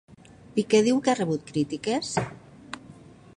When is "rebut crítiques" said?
1.19-2.11